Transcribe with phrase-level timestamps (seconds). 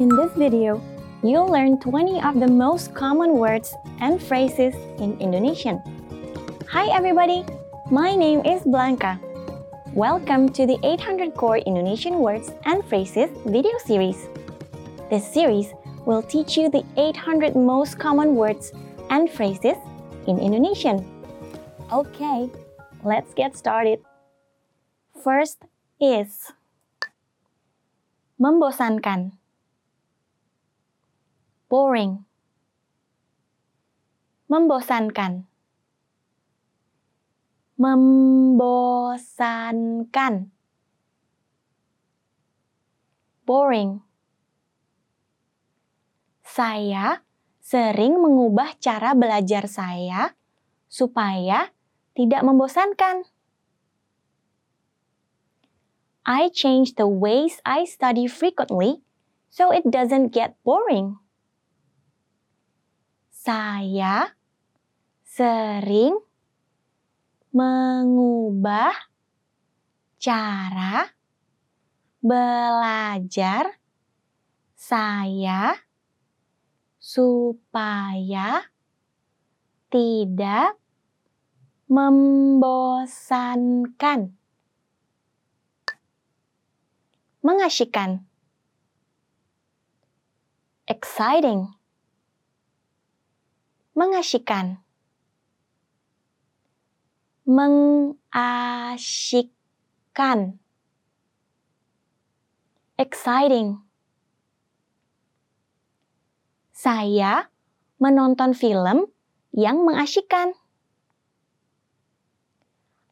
[0.00, 0.82] In this video,
[1.22, 5.78] you'll learn 20 of the most common words and phrases in Indonesian.
[6.68, 7.44] Hi everybody,
[7.90, 9.20] my name is Blanca.
[9.94, 14.26] Welcome to the 800 Core Indonesian Words and Phrases video series.
[15.08, 15.72] This series
[16.04, 18.72] will teach you the 800 most common words
[19.10, 19.76] and phrases
[20.26, 21.06] in Indonesian.
[21.92, 22.50] Okay,
[23.04, 24.00] let's get started.
[25.22, 25.62] First
[26.00, 26.50] is
[28.40, 29.39] membosankan.
[31.70, 32.26] Boring.
[34.50, 35.46] Membosankan.
[37.78, 40.50] Membosankan.
[43.46, 44.02] Boring.
[46.42, 47.22] Saya
[47.62, 50.34] sering mengubah cara belajar saya
[50.90, 51.70] supaya
[52.18, 53.30] tidak membosankan.
[56.26, 59.06] I change the ways I study frequently
[59.54, 61.22] so it doesn't get boring.
[63.40, 64.36] Saya
[65.24, 66.12] sering
[67.56, 68.92] mengubah
[70.20, 71.16] cara
[72.20, 73.80] belajar
[74.76, 75.72] saya
[77.00, 78.68] supaya
[79.88, 80.76] tidak
[81.88, 84.36] membosankan.
[87.40, 88.20] Mengasyikan.
[90.84, 91.79] Exciting.
[94.00, 94.80] Mengasyikan.
[97.44, 98.16] Mengasyikkan.
[102.96, 103.84] Exciting.
[106.72, 107.52] Saya
[108.00, 109.12] menonton film
[109.52, 110.56] yang mengasyikkan.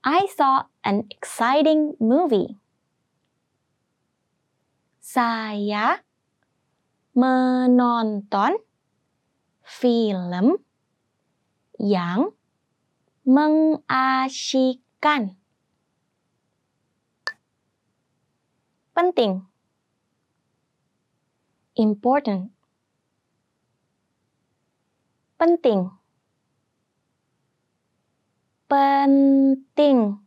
[0.00, 2.56] I saw an exciting movie.
[5.04, 6.00] Saya
[7.12, 8.56] menonton
[9.68, 10.64] film
[11.78, 12.34] yang
[13.22, 15.38] mengasyikkan.
[18.98, 19.46] Penting.
[21.78, 22.50] Important.
[25.38, 25.86] Penting.
[28.66, 30.18] Penting.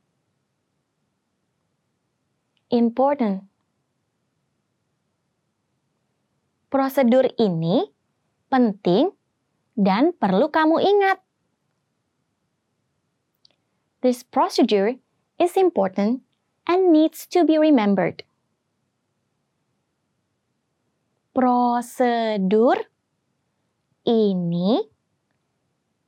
[2.71, 3.43] Important.
[6.71, 7.91] Prosedur ini
[8.47, 9.11] penting
[9.75, 11.19] dan perlu kamu ingat.
[14.01, 14.97] This procedure
[15.37, 16.25] is important
[16.65, 18.25] and needs to be remembered.
[21.37, 22.81] Prosedur
[24.01, 24.81] ini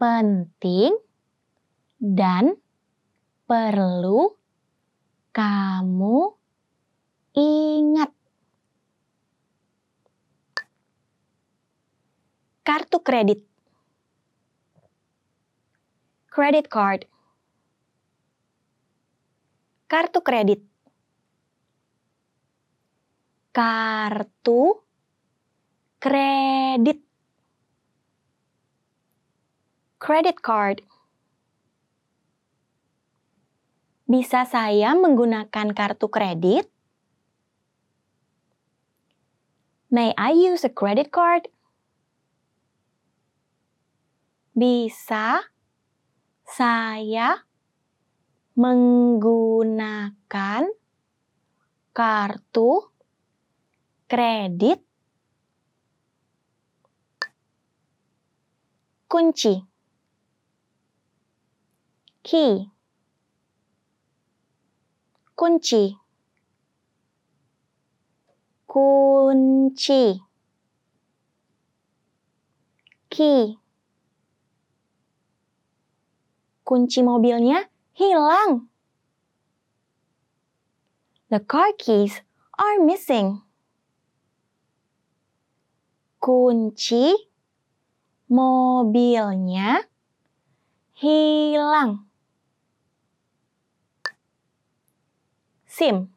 [0.01, 0.97] penting
[2.01, 2.57] dan
[3.45, 4.41] perlu
[5.29, 6.33] kamu
[7.37, 8.09] ingat.
[12.65, 13.45] Kartu kredit.
[16.33, 17.12] Credit card.
[19.93, 20.57] Kartu kredit.
[23.53, 24.81] Kartu
[26.01, 26.97] kredit.
[30.01, 30.81] Credit card.
[34.09, 36.65] Bisa saya menggunakan kartu kredit?
[39.93, 41.53] May I use a credit card?
[44.57, 45.53] Bisa
[46.49, 47.45] saya
[48.53, 50.14] menggunakan
[51.94, 52.94] kartu
[54.09, 54.81] kredit.
[59.09, 59.62] Kunci.
[62.25, 62.66] Key.
[65.38, 65.94] Kunci.
[68.66, 70.18] Kunci.
[73.14, 73.53] Key.
[76.66, 78.67] Kunci mobilnya hilang.
[81.29, 82.21] The car keys
[82.59, 83.41] are missing.
[86.22, 87.13] Kunci
[88.29, 89.85] mobilnya
[90.93, 92.05] hilang.
[95.73, 96.13] SIM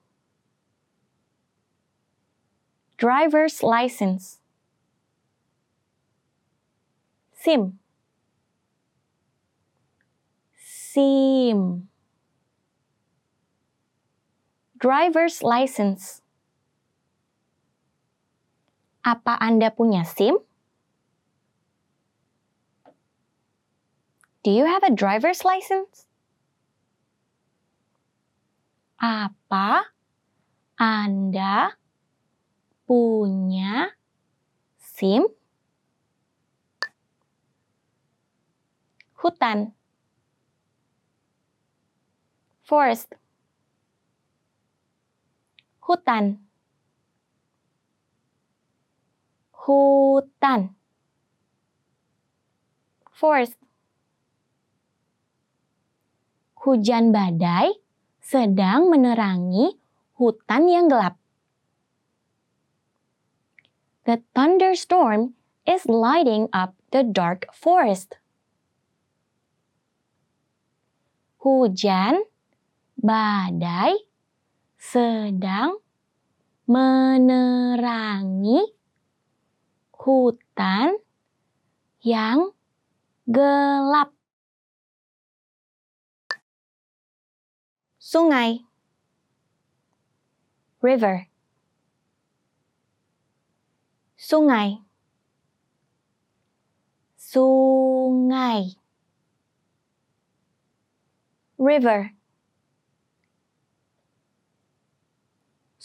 [2.98, 4.40] Driver's license
[7.32, 7.78] SIM
[10.96, 11.92] SIM.
[14.80, 16.24] Driver's license.
[19.04, 20.40] Apa Anda punya SIM?
[24.40, 26.08] Do you have a driver's license?
[28.96, 29.92] Apa
[30.80, 31.76] Anda
[32.88, 33.92] punya
[34.80, 35.28] musim
[39.20, 39.76] hutan
[42.66, 43.14] forest
[45.86, 46.42] hutan
[49.54, 50.74] hutan
[53.14, 53.54] forest
[56.66, 57.70] hujan badai
[58.18, 59.78] sedang menerangi
[60.18, 61.14] hutan yang gelap.
[64.02, 68.18] The thunderstorm is lighting up the dark forest.
[71.46, 72.26] Hujan
[73.06, 73.94] badai
[74.74, 75.78] sedang
[76.66, 77.78] menerangi
[79.94, 80.98] hutan
[82.02, 82.50] yang
[83.30, 84.10] gelap.
[88.02, 88.66] Sungai.
[90.82, 91.30] River.
[94.18, 94.82] Sungai.
[97.14, 98.74] Sungai.
[101.54, 102.15] River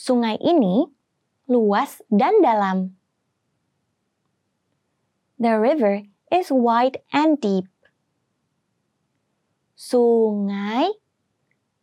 [0.01, 0.89] Sungai ini
[1.45, 2.97] luas dan dalam.
[5.37, 7.69] The river is wide and deep.
[9.77, 10.89] Sungai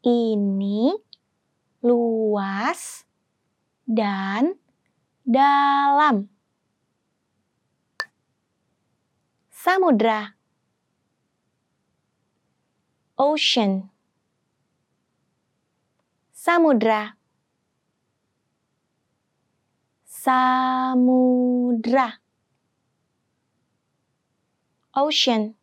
[0.03, 0.99] ini
[1.79, 3.07] luas
[3.87, 4.59] dan
[5.23, 6.27] dalam.
[9.55, 10.35] Samudra
[13.15, 13.95] Ocean
[16.35, 17.18] Samudra
[20.19, 22.11] Samudra
[24.99, 25.55] Ocean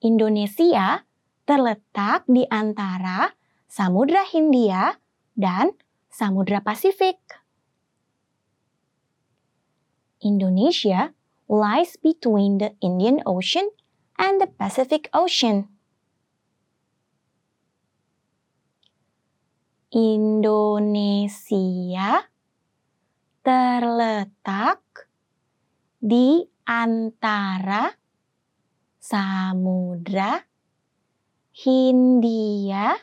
[0.00, 1.04] Indonesia
[1.44, 3.36] terletak di antara
[3.68, 5.04] Samudra Hindia
[5.36, 5.76] dan
[6.08, 7.20] Samudra Pasifik.
[10.24, 11.12] Indonesia
[11.44, 13.68] lies between the Indian Ocean
[14.16, 15.68] and the Pacific Ocean.
[20.80, 22.24] Indonesia
[23.44, 24.80] terletak
[26.00, 27.92] di antara
[28.96, 30.40] Samudra
[31.52, 32.96] Hindia,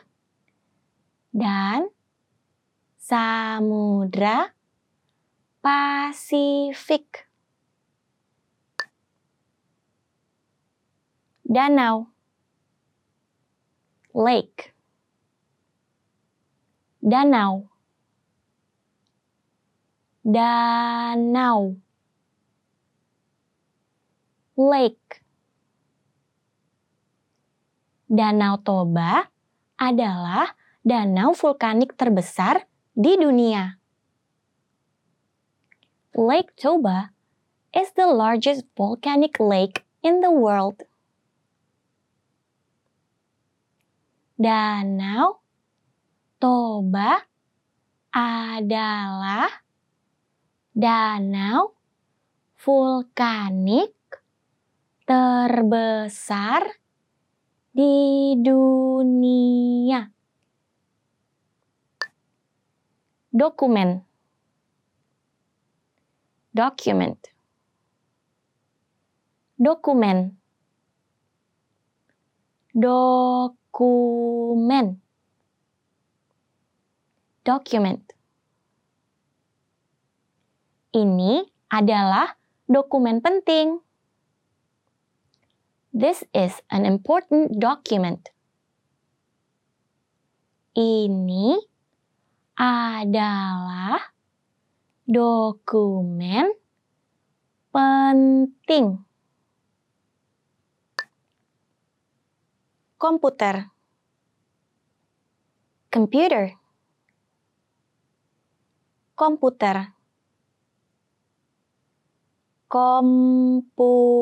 [1.30, 1.86] dan
[2.98, 4.50] Samudra
[5.62, 7.30] Pasifik.
[11.46, 12.10] Danau
[14.10, 14.77] Lake
[17.08, 17.64] Danau
[20.20, 21.80] Danau
[24.52, 25.24] Lake
[28.12, 29.32] Danau Toba
[29.80, 30.52] adalah
[30.84, 33.80] danau vulkanik terbesar di dunia.
[36.12, 37.16] Lake Toba
[37.72, 40.84] is the largest volcanic lake in the world.
[44.36, 45.37] Danau
[46.38, 47.18] Toba
[48.14, 49.50] adalah
[50.70, 51.74] danau
[52.62, 53.90] vulkanik
[55.02, 56.78] terbesar
[57.74, 60.06] di dunia.
[63.34, 64.06] Dokumen.
[66.54, 67.18] Document.
[69.58, 70.38] Dokumen.
[72.78, 75.02] Dokumen
[77.48, 78.04] document
[80.92, 82.36] ini adalah
[82.68, 83.80] dokumen penting
[85.98, 88.30] This is an important document.
[90.78, 91.58] Ini
[92.54, 93.98] adalah
[95.08, 96.54] dokumen
[97.74, 99.02] penting.
[102.94, 103.74] Komputer.
[105.90, 106.54] Computer.
[109.18, 109.98] Komputer.
[112.70, 114.12] Komputer.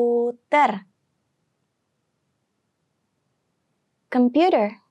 [4.17, 4.81] computer.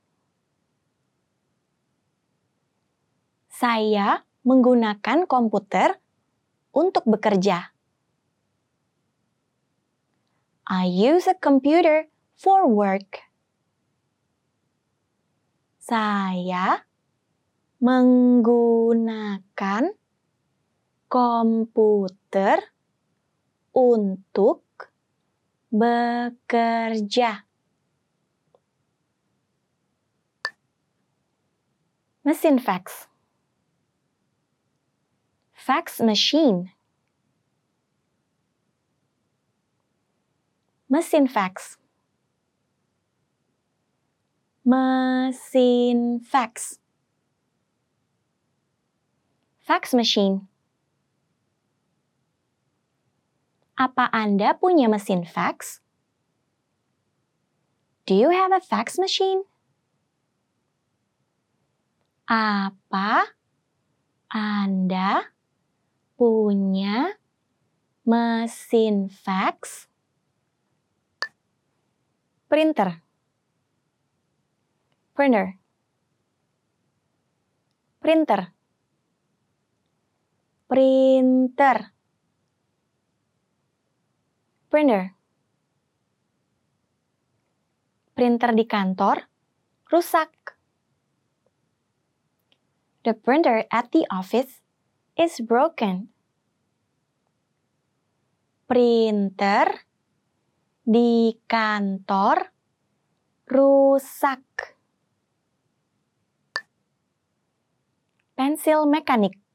[3.50, 5.98] Saya menggunakan komputer
[6.70, 7.74] untuk bekerja.
[10.70, 12.06] I use a computer
[12.38, 13.26] for work.
[15.82, 16.85] Saya
[17.80, 19.84] menggunakan
[21.06, 22.58] komputer
[23.76, 24.64] untuk
[25.68, 27.44] bekerja.
[32.26, 33.06] Mesin fax.
[35.54, 36.72] Fax machine.
[40.88, 41.76] Mesin fax.
[44.64, 46.80] Mesin fax.
[49.66, 50.46] Fax machine.
[53.74, 55.82] Apa Anda punya mesin fax?
[58.06, 59.42] Do you have a fax machine?
[62.30, 63.34] Apa
[64.30, 65.34] Anda
[66.14, 67.18] punya
[68.06, 69.90] mesin fax?
[72.46, 73.02] Printer.
[75.10, 75.58] Printer.
[77.98, 78.55] Printer.
[80.66, 81.94] Printer.
[84.66, 85.14] Printer.
[88.18, 89.30] Printer di kantor
[89.86, 90.58] rusak.
[93.06, 94.58] The printer at the office
[95.14, 96.10] is broken.
[98.66, 99.86] Printer
[100.82, 102.50] di kantor
[103.46, 104.42] rusak.
[108.34, 109.45] Pensil mekanik.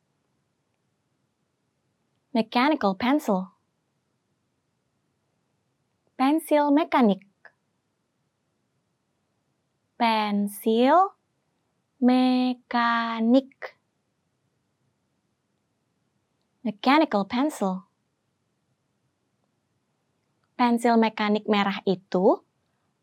[2.31, 3.51] Mechanical pencil.
[6.15, 7.27] Pensil mekanik.
[9.99, 11.11] Pensil
[11.99, 13.75] mekanik.
[16.63, 17.83] Mechanical pencil.
[20.55, 22.39] Pensil mekanik merah itu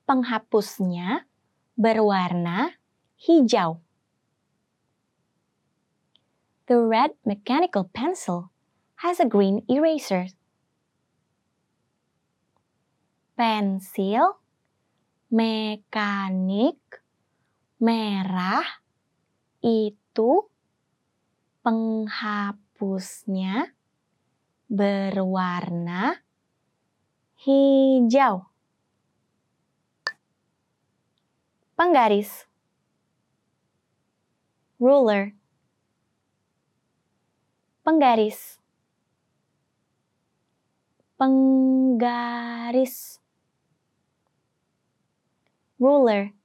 [0.08, 1.28] penghapusnya
[1.76, 2.80] berwarna
[3.20, 3.84] hijau.
[6.64, 8.48] The red mechanical pencil
[8.98, 10.26] has a green eraser.
[13.38, 14.42] Pensil
[15.30, 16.82] mekanik
[17.78, 18.82] merah
[19.62, 20.50] itu
[21.62, 22.58] penghapusnya
[24.66, 26.18] berwarna
[27.38, 28.50] hijau.
[31.78, 32.50] Penggaris
[34.82, 35.38] ruler
[37.86, 38.57] penggaris
[41.18, 43.18] penggaris
[45.82, 46.38] ruler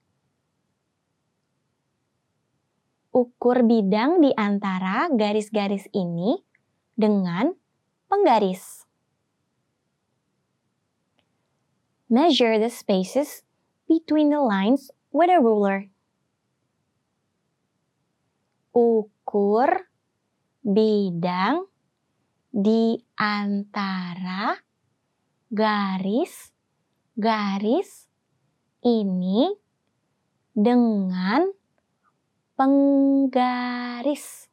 [3.14, 6.42] ukur bidang di antara garis-garis ini
[6.98, 7.54] dengan
[8.10, 8.90] penggaris.
[12.10, 13.46] Measure the spaces
[13.86, 15.94] between the lines with a ruler.
[18.74, 19.94] Ukur
[20.66, 21.70] bidang
[22.50, 24.60] di antara
[25.48, 26.52] garis-garis
[28.84, 29.48] ini
[30.52, 31.48] dengan
[32.60, 34.52] penggaris.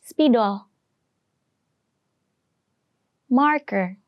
[0.00, 0.64] Spidol.
[3.28, 4.00] Marker.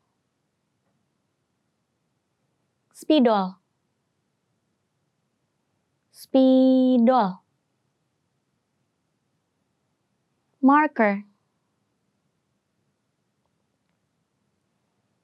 [2.97, 3.61] Spidol.
[6.09, 7.45] Spidol.
[10.61, 11.25] Marker.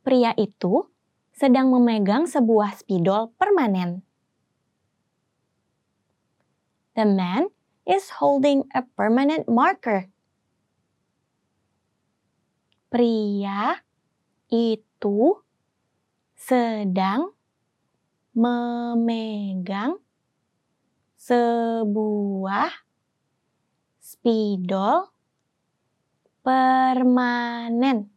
[0.01, 0.89] Pria itu
[1.37, 4.01] sedang memegang sebuah spidol permanen.
[6.97, 7.53] The man
[7.85, 10.09] is holding a permanent marker.
[12.89, 13.85] Pria
[14.49, 15.37] itu
[16.33, 17.37] sedang
[18.33, 20.01] memegang
[21.19, 22.71] sebuah
[23.99, 25.16] spidol
[26.47, 28.07] permanen.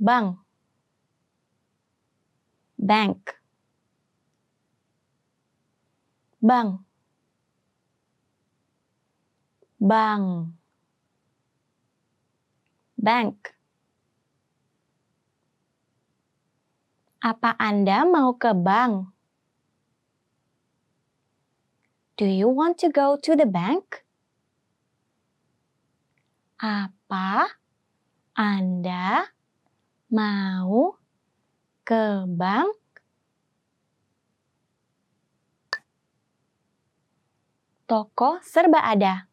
[0.00, 0.40] Bank.
[2.80, 3.36] Bank.
[6.40, 6.80] Bank.
[9.76, 10.24] Bank.
[12.96, 13.36] Bank.
[17.20, 19.12] Apa Anda mau ke bank?
[22.16, 24.08] Do you want to go to the bank?
[26.60, 27.56] Apa
[28.36, 29.32] Anda
[30.12, 31.00] mau
[31.88, 32.76] ke bank?
[37.88, 39.24] Toko serba ada.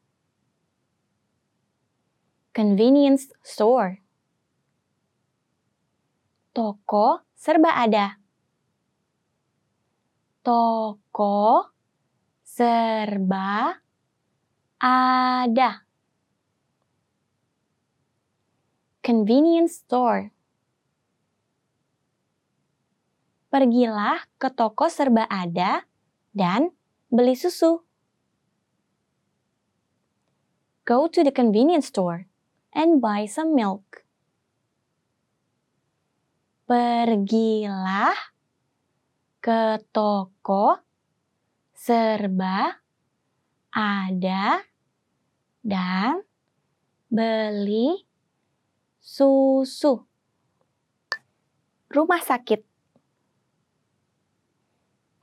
[2.56, 4.00] Convenience store.
[6.56, 8.16] Toko serba ada.
[10.48, 11.76] Toko
[12.48, 13.76] serba
[14.80, 15.87] ada.
[19.08, 20.36] Convenience store.
[23.48, 25.88] Pergilah ke toko serba ada
[26.36, 26.76] dan
[27.08, 27.88] beli susu.
[30.88, 32.32] go to the convenience store
[32.72, 34.08] and buy some milk.
[36.64, 38.16] Pergilah
[39.44, 40.80] ke toko
[41.76, 42.80] serba
[43.76, 44.64] ada
[45.60, 46.24] dan
[47.12, 48.07] beli
[49.08, 50.04] susu.
[51.88, 52.60] Rumah sakit.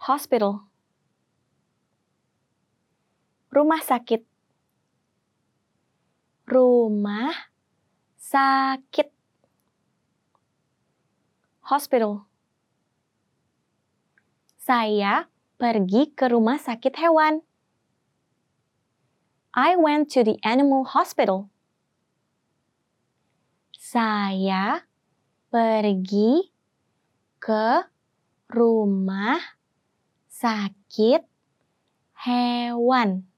[0.08, 0.64] Hospital.
[3.52, 4.24] Rumah sakit.
[6.48, 7.36] Rumah
[8.16, 9.12] sakit.
[11.68, 12.24] Hospital.
[14.56, 15.28] Saya
[15.60, 17.44] pergi ke rumah sakit hewan.
[19.52, 21.52] I went to the animal hospital.
[23.84, 24.80] Saya
[25.52, 26.48] pergi
[27.36, 27.84] ke
[28.48, 29.36] rumah
[30.32, 31.20] sakit
[32.16, 33.28] hewan.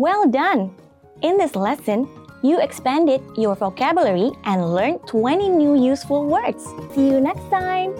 [0.00, 0.72] Well done!
[1.20, 2.08] In this lesson,
[2.40, 6.64] you expanded your vocabulary and learned 20 new useful words.
[6.96, 7.92] See you next time!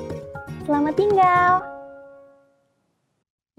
[0.64, 1.60] Selamat tinggal!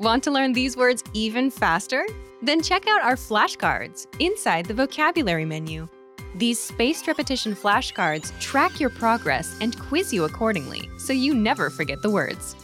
[0.02, 2.02] Want to learn these words even faster?
[2.42, 5.86] Then check out our flashcards inside the vocabulary menu.
[6.36, 12.02] These spaced repetition flashcards track your progress and quiz you accordingly so you never forget
[12.02, 12.58] the words.